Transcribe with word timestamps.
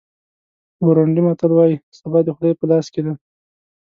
بورونډي 0.83 1.21
متل 1.27 1.51
وایي 1.53 1.77
سبا 1.99 2.19
د 2.25 2.29
خدای 2.35 2.53
په 2.59 2.65
لاس 2.71 2.85
کې 2.93 3.01
دی. 3.05 3.13